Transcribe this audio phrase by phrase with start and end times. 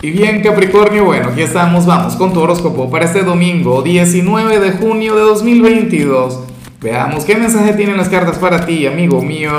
[0.00, 4.70] Y bien Capricornio, bueno, aquí estamos, vamos con tu horóscopo para este domingo 19 de
[4.70, 6.38] junio de 2022.
[6.80, 9.50] Veamos qué mensaje tienen las cartas para ti, amigo mío.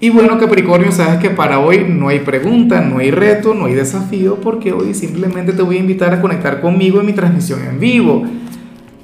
[0.00, 3.74] Y bueno Capricornio, sabes que para hoy no hay pregunta, no hay reto, no hay
[3.74, 7.78] desafío, porque hoy simplemente te voy a invitar a conectar conmigo en mi transmisión en
[7.78, 8.24] vivo.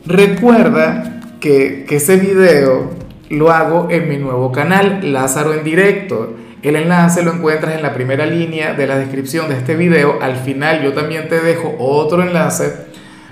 [0.06, 2.90] Recuerda que, que ese video
[3.30, 6.34] lo hago en mi nuevo canal, Lázaro en directo.
[6.66, 10.18] El enlace lo encuentras en la primera línea de la descripción de este video.
[10.20, 12.72] Al final yo también te dejo otro enlace.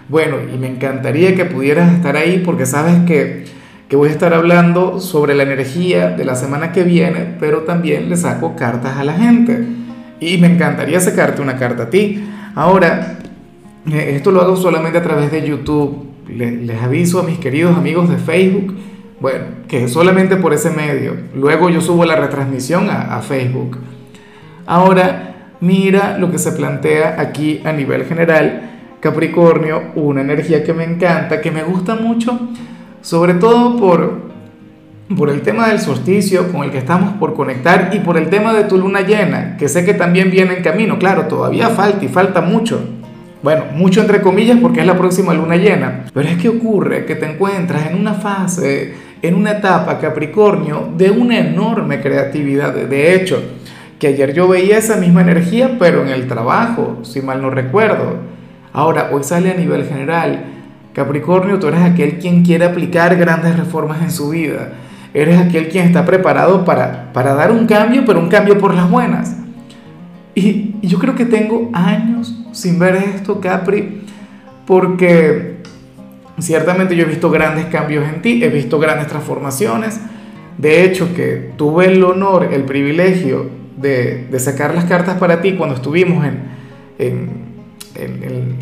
[0.09, 3.47] Bueno, y me encantaría que pudieras estar ahí porque sabes que,
[3.88, 8.09] que voy a estar hablando sobre la energía de la semana que viene, pero también
[8.09, 9.66] le saco cartas a la gente.
[10.21, 12.24] Y me encantaría sacarte una carta a ti.
[12.55, 13.19] Ahora,
[13.91, 16.07] eh, esto lo hago solamente a través de YouTube.
[16.29, 18.77] Les aviso a mis queridos amigos de Facebook
[19.24, 21.16] bueno, que solamente por ese medio.
[21.34, 23.78] Luego yo subo la retransmisión a, Facebook.
[24.66, 28.73] Ahora, mira lo que se plantea aquí a nivel general.
[29.01, 32.38] Capricornio, una energía que me encanta, que me gusta mucho,
[33.01, 34.24] sobre todo por,
[35.16, 38.52] por el tema del solsticio con el que estamos por conectar y por el tema
[38.52, 40.99] de tu luna llena, que sé que también viene en camino.
[40.99, 42.79] Claro, todavía falta y falta mucho.
[43.43, 46.04] Bueno, mucho entre comillas porque es la próxima luna llena.
[46.12, 51.11] Pero es que ocurre que te encuentras en una fase en una etapa Capricornio de
[51.11, 52.75] una enorme creatividad.
[52.75, 53.43] De hecho,
[53.99, 58.17] que ayer yo veía esa misma energía, pero en el trabajo, si mal no recuerdo.
[58.75, 60.45] Ahora, hoy sale a nivel general.
[60.93, 64.72] Capricornio, tú eres aquel quien quiere aplicar grandes reformas en su vida.
[65.15, 68.91] Eres aquel quien está preparado para, para dar un cambio, pero un cambio por las
[68.91, 69.37] buenas.
[70.34, 74.03] Y, y yo creo que tengo años sin ver esto, Capri,
[74.67, 75.53] porque
[76.38, 80.00] Ciertamente yo he visto grandes cambios en ti, he visto grandes transformaciones.
[80.59, 85.77] De hecho, que tuve el honor, el privilegio de, sacar las cartas para ti cuando
[85.77, 86.55] estuvimos en,
[86.99, 87.55] en,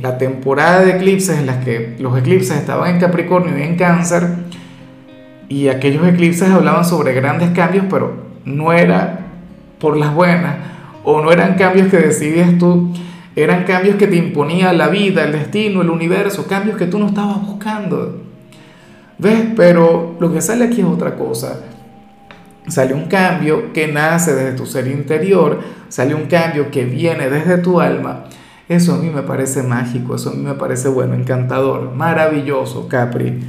[0.02, 4.26] la temporada de eclipses, en las que los eclipses estaban en Capricornio y en Cáncer,
[5.48, 9.26] y aquellos eclipses hablaban sobre grandes cambios, pero no era
[9.78, 10.56] por las buenas,
[11.04, 12.92] o no eran cambios que decidías tú
[13.34, 17.06] eran cambios que te imponía la vida, el destino, el universo, cambios que tú no
[17.06, 18.20] estabas buscando.
[19.18, 19.44] ¿Ves?
[19.56, 21.60] Pero lo que sale aquí es otra cosa.
[22.68, 27.58] Sale un cambio que nace desde tu ser interior, sale un cambio que viene desde
[27.58, 28.24] tu alma.
[28.68, 33.40] Eso a mí me parece mágico, eso a mí me parece bueno, encantador, maravilloso, Capri.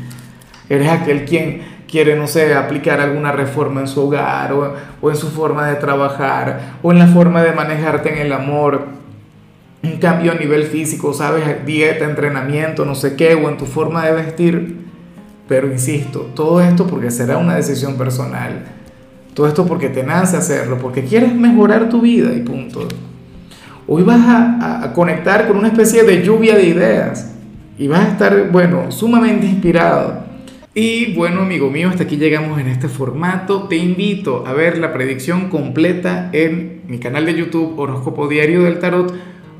[0.70, 5.16] Eres aquel quien quiere, no sé, aplicar alguna reforma en su hogar o, o en
[5.16, 9.03] su forma de trabajar o en la forma de manejarte en el amor
[9.84, 14.06] un cambio a nivel físico, sabes, dieta, entrenamiento, no sé qué, o en tu forma
[14.06, 14.78] de vestir.
[15.48, 18.64] Pero insisto, todo esto porque será una decisión personal.
[19.34, 22.88] Todo esto porque te nace hacerlo, porque quieres mejorar tu vida y punto.
[23.86, 27.34] Hoy vas a, a, conectar con una especie de lluvia de ideas
[27.78, 30.24] y vas a estar, bueno, sumamente inspirado.
[30.74, 33.64] Y bueno, amigo mío, hasta aquí llegamos en este formato.
[33.64, 38.80] Te invito a ver la predicción completa en mi canal de YouTube Horóscopo Diario del
[38.80, 39.14] Tarot